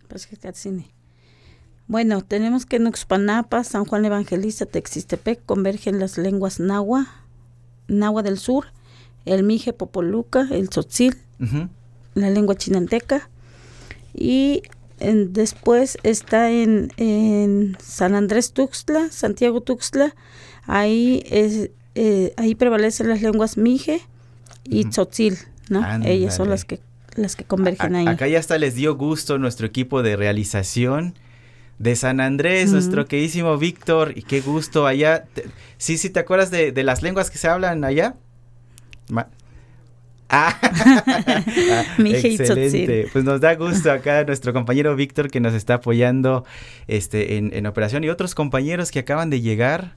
[0.07, 0.27] Pues
[1.91, 7.05] bueno, tenemos que en Uxpanapa, San Juan Evangelista, Texistepec convergen las lenguas nahua,
[7.89, 8.67] nahua del sur,
[9.25, 11.17] el mije popoluca, el tzotzil,
[12.13, 13.29] la lengua chinanteca.
[14.13, 14.63] Y
[15.01, 20.15] después está en, en, San Andrés Tuxtla, Santiago Tuxtla,
[20.67, 23.99] ahí, es, eh, ahí prevalecen las lenguas mije
[24.63, 25.85] y tzotzil, ¿no?
[26.05, 26.79] Ellas son las que
[27.17, 28.07] las que convergen ahí.
[28.07, 31.15] Acá ya hasta les dio gusto nuestro equipo de realización
[31.81, 35.25] de San Andrés, nuestro queridísimo Víctor, y qué gusto allá.
[35.77, 38.15] sí, sí, ¿te acuerdas de, las lenguas que se hablan allá?
[40.29, 40.55] ah,
[41.97, 43.09] excelente.
[43.11, 46.45] Pues nos da gusto acá nuestro compañero Víctor que nos está apoyando
[46.87, 49.95] este, en, en operación y otros compañeros que acaban de llegar.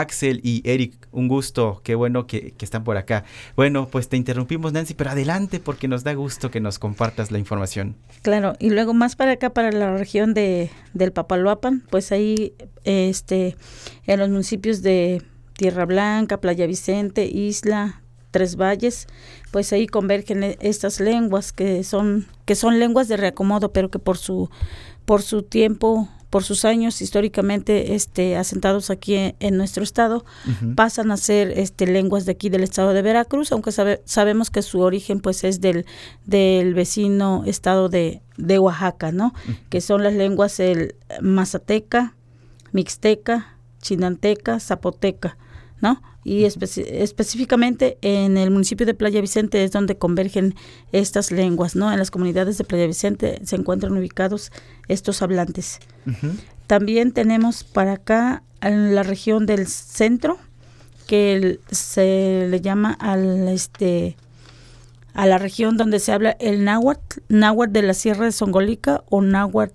[0.00, 3.24] Axel y Eric, un gusto, qué bueno que, están por acá.
[3.56, 7.38] Bueno, pues te interrumpimos Nancy, pero adelante porque nos da gusto que nos compartas la
[7.38, 7.96] información.
[8.22, 13.56] Claro, y luego más para acá, para la región de, del Papaloapan, pues ahí este,
[14.06, 15.22] en los municipios de
[15.54, 19.06] Tierra Blanca, Playa Vicente, Isla, Tres Valles,
[19.50, 23.98] pues ahí convergen e, estas lenguas que son, que son lenguas de reacomodo, pero que
[23.98, 24.48] por su,
[25.04, 30.24] por su tiempo por sus años históricamente este, asentados aquí en, nuestro estado,
[30.76, 34.80] pasan a ser este, lenguas de aquí del estado de Veracruz, aunque sabemos que su
[34.80, 35.84] origen pues es del,
[36.24, 39.34] del vecino estado de, de Oaxaca, ¿no?
[39.68, 42.14] Que son las lenguas el mazateca,
[42.72, 45.36] mixteca, chinanteca, zapoteca,
[45.82, 46.00] ¿no?
[46.24, 50.54] y específicamente en el municipio de Playa Vicente es donde convergen
[50.92, 51.92] estas lenguas, ¿no?
[51.92, 54.52] En las comunidades de Playa Vicente se encuentran ubicados
[54.86, 55.80] estos hablantes.
[56.68, 60.38] También tenemos para acá en la región del centro
[61.08, 64.16] que se le llama al este
[65.14, 69.20] a la región donde se habla el náhuatl, náhuatl de la Sierra de Songolica o
[69.20, 69.74] náhuatl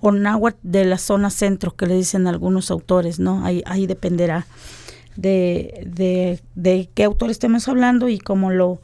[0.00, 3.46] o náhuatl de la zona centro que le dicen algunos autores, ¿no?
[3.46, 4.46] Ahí ahí dependerá
[5.16, 8.80] de, de, qué autor estemos hablando y cómo lo,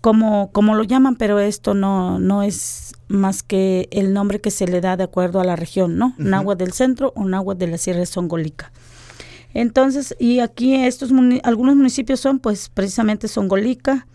[0.00, 4.66] cómo, cómo lo llaman, pero esto no, no es más que el nombre que se
[4.66, 6.14] le da de acuerdo a la región, ¿no?
[6.18, 8.70] Náhuatl del centro o Náhuatl de la Sierra de Songolica.
[9.54, 11.10] Entonces, y aquí estos
[11.42, 14.06] algunos municipios son pues precisamente Songolica,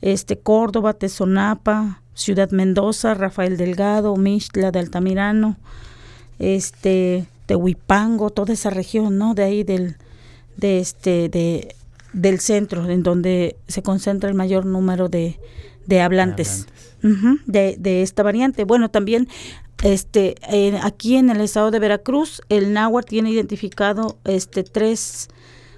[0.00, 5.56] este Córdoba, Tezonapa, Ciudad Mendoza, Rafael Delgado, Mixtla de Altamirano,
[6.38, 9.34] este Tehuipango, toda esa región, ¿no?
[9.34, 9.96] De ahí del
[10.56, 11.74] de este de
[12.12, 15.38] del centro en donde se concentra el mayor número de,
[15.86, 16.66] de hablantes,
[17.02, 18.64] de, de, esta variante.
[18.64, 19.28] Bueno, también
[19.82, 20.34] este
[20.82, 25.28] aquí en el estado de Veracruz el náhuatl tiene identificado este tres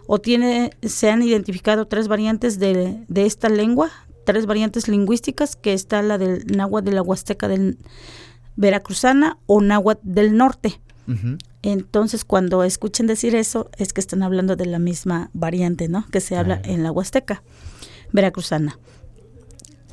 [0.07, 3.91] o tiene se han identificado tres variantes de, de esta lengua,
[4.25, 7.79] tres variantes lingüísticas que está la del náhuatl de la Huasteca del
[8.55, 10.81] veracruzana o náhuatl del norte.
[11.63, 16.07] Entonces, cuando escuchen decir eso, es que están hablando de la misma variante, ¿no?
[16.11, 17.43] Que se habla en la Huasteca
[18.13, 18.79] veracruzana.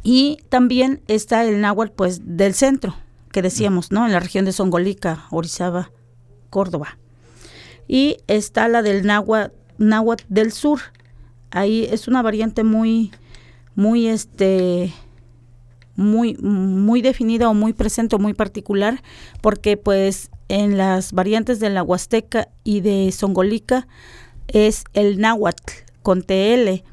[0.03, 2.95] Y también está el náhuatl, pues, del centro,
[3.32, 4.05] que decíamos, ¿no?
[4.05, 5.91] En la región de Songolica, Orizaba,
[6.51, 6.99] Córdoba.
[7.88, 10.80] Y está la del náhuatl, náhuatl del sur.
[11.49, 13.11] Ahí es una variante muy,
[13.74, 14.93] muy, este,
[15.96, 19.02] muy, muy definida o muy presente o muy particular,
[19.41, 23.88] porque pues en las variantes de la Huasteca y de Songolica
[24.48, 25.74] es el náhuatl
[26.04, 26.84] con TL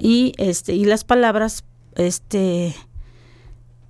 [0.00, 2.74] y este y las palabras este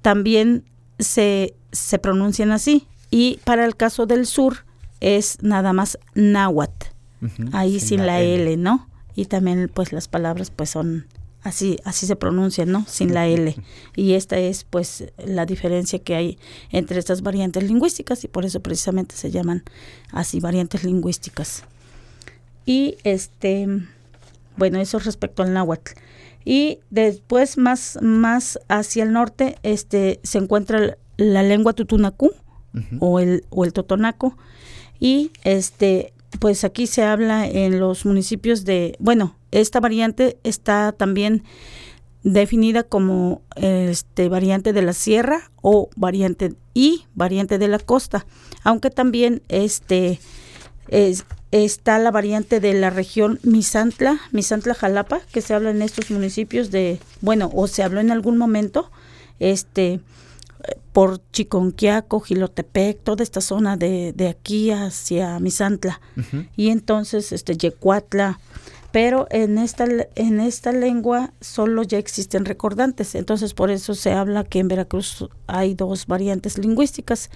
[0.02, 0.64] también
[0.98, 4.64] se, se pronuncian así y para el caso del sur
[5.00, 6.88] es nada más náhuatl
[7.52, 8.42] ahí sin, la, L.
[8.42, 8.88] L, ¿no?
[9.14, 11.06] Y también pues las palabras pues son
[11.42, 12.84] así así se pronuncia, ¿no?
[12.86, 13.54] Sin la L.
[13.96, 16.38] Y esta es pues la diferencia que hay
[16.70, 19.64] entre estas variantes lingüísticas y por eso precisamente se llaman
[20.12, 21.64] así variantes lingüísticas.
[22.66, 23.68] Y este
[24.56, 25.92] bueno, eso respecto al náhuatl.
[26.44, 32.32] Y después más más hacia el norte este se encuentra la lengua tutunacú
[33.00, 34.36] o el o el totonaco
[35.00, 41.42] y este pues aquí se habla en los municipios de, bueno, esta variante está también
[42.22, 48.26] definida como este variante de la sierra o variante y variante de la costa,
[48.64, 50.20] aunque también este
[50.88, 56.10] es, está la variante de la región Misantla, Misantla Jalapa, que se habla en estos
[56.10, 58.90] municipios de, bueno, o se habló en algún momento,
[59.38, 60.00] este
[60.92, 66.00] por Chiconquiaco, Gilotepec, toda esta zona de, de aquí hacia Misantla.
[66.56, 68.40] Y entonces este Yecuatla,
[68.90, 74.44] pero en esta en esta lengua solo ya existen recordantes, entonces por eso se habla
[74.44, 77.30] que en Veracruz hay dos variantes lingüísticas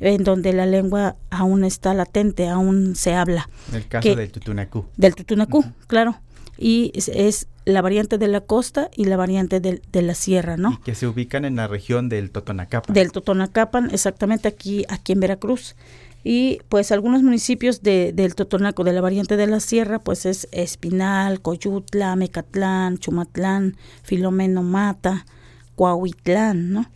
[0.00, 3.48] en donde la lengua aún está latente, aún se habla.
[3.72, 4.86] El caso del tutunacú.
[4.96, 6.16] Del tutunacú, claro.
[6.56, 10.80] Y es, la variante de la costa y la variante de, la sierra, ¿no?
[10.84, 12.94] que se ubican en la región del Totonacapan.
[12.94, 15.76] Del Totonacapan, exactamente aquí, aquí en Veracruz.
[16.24, 20.48] Y pues algunos municipios de, del Totonaco, de la variante de la sierra, pues es
[20.52, 25.26] Espinal, Coyutla, Mecatlán, Chumatlán, Filomeno Mata,
[25.74, 26.86] Coahuitlán, ¿no?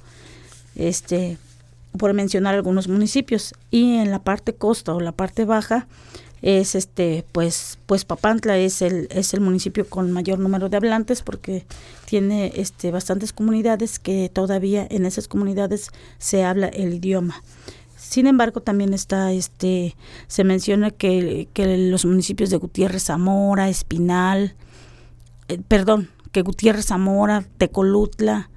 [0.76, 1.38] Este,
[1.98, 3.54] por mencionar algunos municipios.
[3.72, 5.88] Y en la parte costa o la parte baja,
[6.46, 11.22] es este pues pues Papantla es el es el municipio con mayor número de hablantes
[11.22, 11.66] porque
[12.04, 17.42] tiene este bastantes comunidades que todavía en esas comunidades se habla el idioma.
[17.96, 19.96] Sin embargo, también está este
[20.28, 24.54] se menciona que, que los municipios de Gutiérrez Zamora, Espinal,
[25.48, 28.50] eh, perdón, que Gutiérrez Zamora, Tecolutla,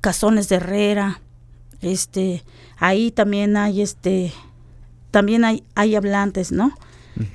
[0.00, 1.20] Cazones de Herrera,
[1.80, 2.42] este
[2.76, 4.32] ahí también hay este
[5.12, 6.74] también hay hay hablantes, ¿no?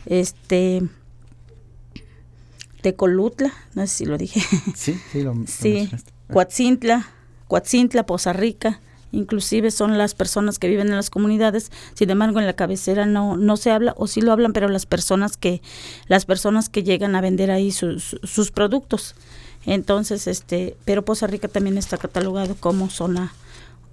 [0.05, 0.83] Este
[2.81, 4.41] Tecolutla, no sé si lo dije.
[4.75, 5.89] Sí, sí, lo, sí.
[6.31, 7.07] Coatzintla,
[7.47, 8.79] Coatzintla, Poza Rica,
[9.11, 13.37] inclusive son las personas que viven en las comunidades, sin embargo en la cabecera no,
[13.37, 15.61] no se habla, o sí lo hablan, pero las personas que,
[16.07, 19.15] las personas que llegan a vender ahí sus, sus productos.
[19.65, 23.33] Entonces, este, pero Poza Rica también está catalogado como zona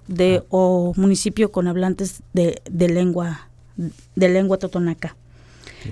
[0.07, 0.45] de ah.
[0.49, 3.49] o municipio con hablantes de, de lengua,
[4.15, 5.15] de lengua totonaca.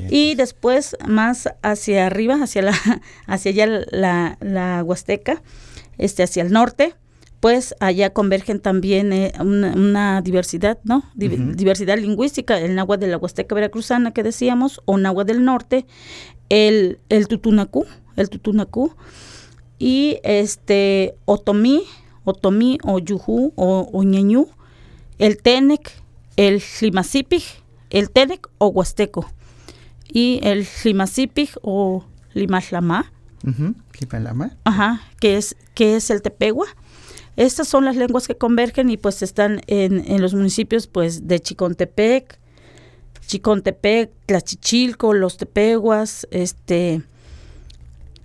[0.09, 2.73] Y después más hacia arriba, hacia la,
[3.27, 5.41] hacia allá la, la Huasteca,
[5.97, 6.95] este, hacia el norte,
[7.41, 11.03] pues allá convergen también eh, una, diversidad, ¿no?
[11.15, 15.85] Diversidad lingüística, el náhuatl de la Huasteca Veracruzana que decíamos, o náhuatl del norte,
[16.49, 17.85] el, el tutunacú,
[18.15, 18.93] el tutunacú,
[19.79, 21.83] y este otomí,
[22.25, 24.47] otomí o yujú o, o ñeñú,
[25.17, 25.91] el tenec,
[26.37, 27.43] el limacipig,
[27.89, 29.27] el tenec o huasteco
[30.13, 33.11] y el Limacipig o Limaslama.
[33.43, 33.73] Uh
[34.65, 36.67] Ajá, que es, que es el Tepegua.
[37.37, 41.39] Estas son las lenguas que convergen y pues están en, en los municipios pues de
[41.39, 42.39] Chicontepec,
[43.25, 47.01] Chicontepec, Tlachichilco, Los Tepeguas, este,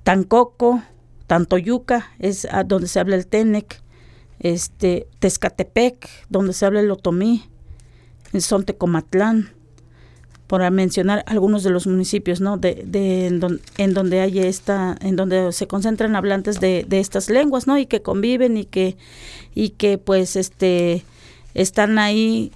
[0.03, 0.82] Tancoco,
[1.26, 3.80] Tantoyuca, es a donde se habla el Tenec,
[4.41, 7.45] este, Tezcatepec, donde se habla el Otomí,
[8.32, 9.56] el Sontecomatlán,
[10.47, 12.57] por mencionar algunos de los municipios, ¿no?
[12.57, 13.26] De, de
[13.78, 17.78] en, donde hay esta, en donde se concentran hablantes de, de, estas lenguas, ¿no?
[17.78, 18.97] Y que conviven y que,
[19.55, 21.05] y que pues, este,
[21.55, 22.53] están ahí,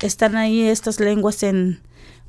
[0.00, 1.80] están ahí estas lenguas en,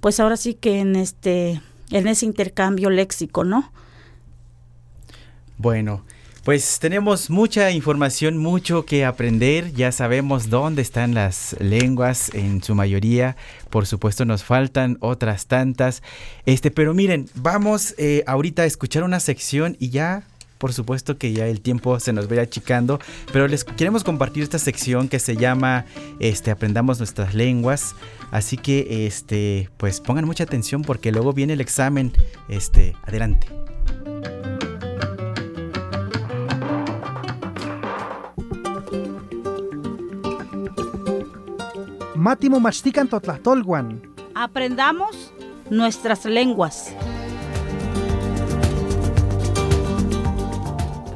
[0.01, 3.71] pues ahora sí que en este, en ese intercambio léxico, ¿no?
[5.57, 6.03] Bueno,
[6.43, 12.73] pues tenemos mucha información, mucho que aprender, ya sabemos dónde están las lenguas en su
[12.73, 13.35] mayoría,
[13.69, 16.01] por supuesto nos faltan otras tantas,
[16.45, 20.23] este, pero miren, vamos eh, ahorita a escuchar una sección y ya
[20.57, 22.99] por supuesto que ya el tiempo se nos va achicando,
[23.33, 25.85] pero les queremos compartir esta sección que se llama
[26.19, 27.95] este aprendamos nuestras lenguas,
[28.29, 32.13] así que este pues pongan mucha atención porque luego viene el examen,
[32.47, 33.60] este, adelante.
[42.21, 44.03] Mátimo Mastican Totlatolguan.
[44.35, 45.33] Aprendamos
[45.71, 46.93] nuestras lenguas.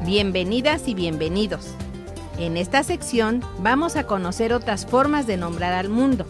[0.04, 1.76] Bienvenidas y bienvenidos.
[2.38, 6.26] En esta sección vamos a conocer otras formas de nombrar al mundo.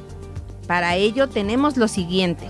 [0.67, 2.47] Para ello tenemos lo siguiente.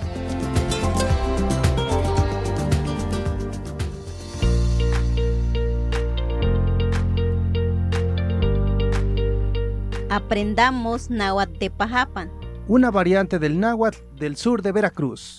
[10.08, 12.30] Aprendamos náhuatl de Pajapan.
[12.68, 15.36] Una variante del náhuatl del sur de Veracruz.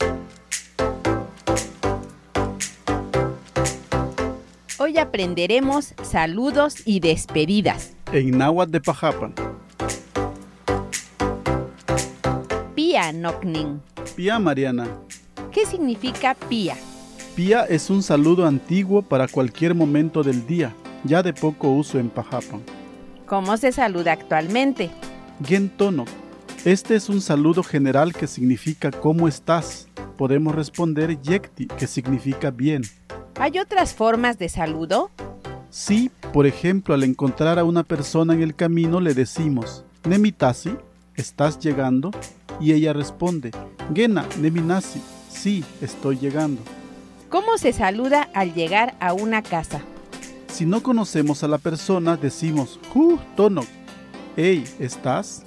[4.77, 7.95] Hoy aprenderemos saludos y despedidas.
[8.11, 9.33] En náhuatl de Pajapan.
[12.75, 13.81] Pía Nocnin.
[14.17, 14.85] Pía Mariana.
[15.53, 16.75] ¿Qué significa pía?
[17.37, 22.09] Pía es un saludo antiguo para cualquier momento del día, ya de poco uso en
[22.09, 22.76] Pajapan.
[23.27, 24.89] ¿Cómo se saluda actualmente?
[25.45, 26.05] Gentono.
[26.63, 29.89] Este es un saludo general que significa ¿cómo estás?
[30.17, 32.83] Podemos responder Yekti, que significa bien.
[33.37, 35.11] ¿Hay otras formas de saludo?
[35.69, 40.77] Sí, por ejemplo, al encontrar a una persona en el camino le decimos, Nemitasi,
[41.15, 42.11] ¿estás llegando?
[42.61, 43.51] Y ella responde,
[43.93, 46.61] Gena, Neminasi, sí, estoy llegando.
[47.27, 49.81] ¿Cómo se saluda al llegar a una casa?
[50.49, 53.67] Si no conocemos a la persona, decimos, Hu, Tonok,
[54.35, 55.43] hey, ¿estás?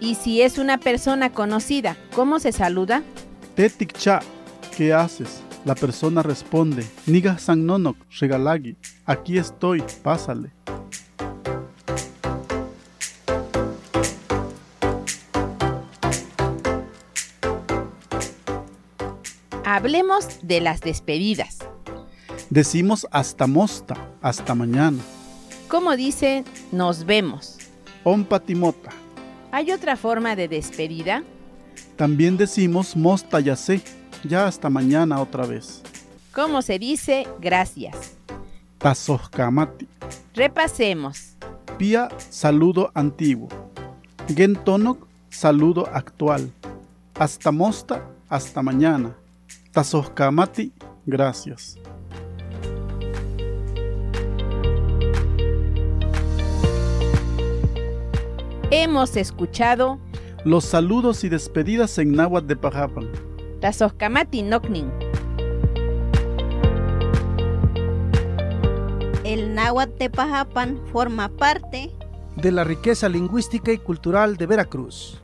[0.00, 3.02] Y si es una persona conocida, ¿cómo se saluda?
[3.56, 4.20] Tetik cha,
[4.76, 5.42] ¿qué haces?
[5.64, 10.52] La persona responde, Niga san nonok, regalagi, aquí estoy, pásale.
[19.64, 21.67] Hablemos de las despedidas.
[22.50, 24.98] Decimos hasta mosta, hasta mañana.
[25.68, 27.58] ¿Cómo dice nos vemos?
[28.04, 28.90] Ompatimota.
[29.52, 31.24] ¿Hay otra forma de despedida?
[31.96, 33.82] También decimos mosta ya sé,
[34.24, 35.82] ya hasta mañana otra vez.
[36.34, 38.16] ¿Cómo se dice gracias?
[38.78, 39.86] Tasojkamati.
[40.34, 41.34] Repasemos.
[41.76, 43.48] Pía, saludo antiguo.
[44.34, 46.50] Gentonok, saludo actual.
[47.14, 49.14] Hasta mosta, hasta mañana.
[49.72, 50.72] Tasojkamati,
[51.04, 51.76] gracias.
[58.70, 59.98] Hemos escuchado
[60.44, 63.08] Los saludos y despedidas en náhuatl de Pajapan.
[63.62, 64.92] Tasoskamati Noknin.
[69.24, 71.90] El náhuatl de Pajapan forma parte
[72.36, 75.22] De la riqueza lingüística y cultural de Veracruz.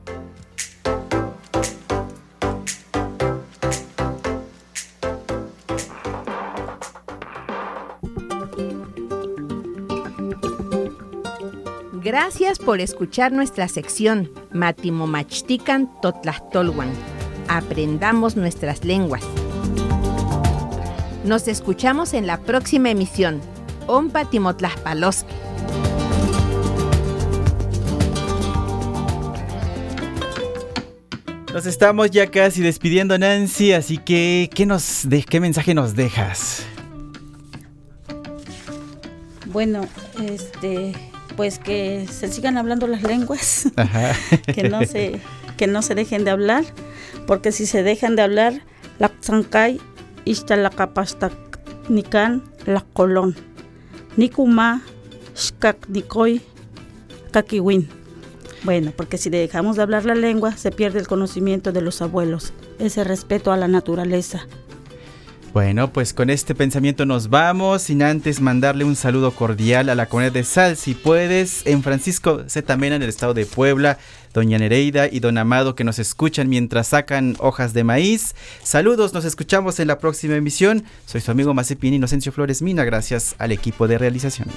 [12.17, 16.89] Gracias por escuchar nuestra sección Matimomachtican Totlachtolwan.
[17.49, 19.25] Aprendamos nuestras lenguas.
[21.25, 23.41] Nos escuchamos en la próxima emisión.
[23.89, 25.35] Ompa Timotlaspaloski.
[31.53, 36.65] Nos estamos ya casi despidiendo, Nancy, así que ¿qué, nos de, qué mensaje nos dejas?
[39.47, 39.89] Bueno,
[40.23, 40.93] este,
[41.37, 44.15] pues que se sigan hablando las lenguas, Ajá.
[44.55, 45.21] que no se,
[45.57, 46.65] que no se dejen de hablar,
[47.27, 48.63] porque si se dejan de hablar,
[48.99, 49.81] la tzancay,
[50.25, 51.31] ista la capasta
[51.89, 53.35] nican, la colón,
[54.17, 54.83] nikuma,
[55.35, 56.41] shkak nikoy,
[57.31, 57.89] kakiwin.
[58.63, 62.55] Bueno, porque si dejamos de hablar la lengua, se pierde el conocimiento de los abuelos,
[62.79, 64.47] ese respeto a la naturaleza.
[65.55, 70.07] Bueno, pues con este pensamiento nos vamos, sin antes mandarle un saludo cordial a la
[70.07, 73.99] comunidad de Sal, si puedes, en Francisco Zetamena, en el estado de Puebla,
[74.33, 78.35] doña Nereida y don Amado que nos escuchan mientras sacan hojas de maíz.
[78.65, 80.83] Saludos, nos escuchamos en la próxima emisión.
[81.07, 84.49] Soy su amigo Mazepin Inocencio Flores Mina, gracias al equipo de realización.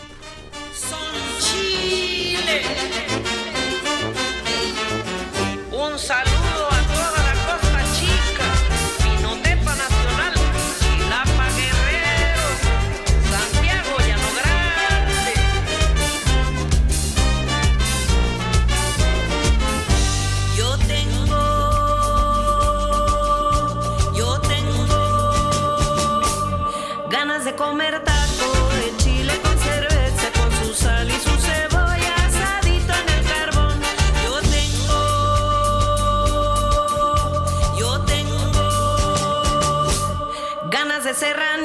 [41.17, 41.56] cerrando.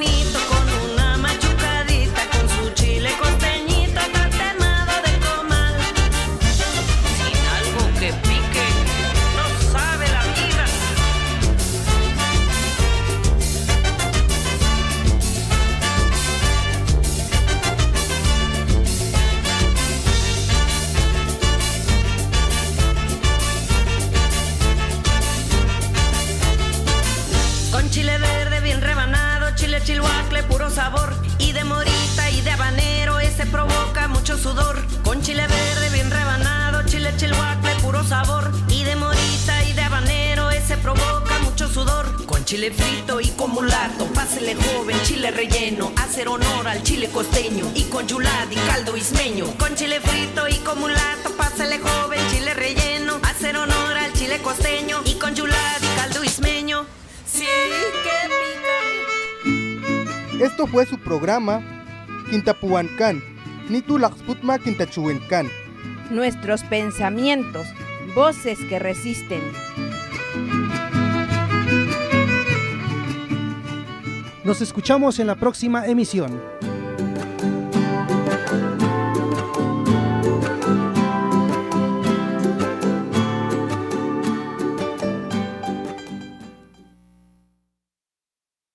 [66.11, 67.67] Nuestros pensamientos,
[68.15, 69.43] voces que resisten.
[74.43, 76.41] Nos escuchamos en la próxima emisión.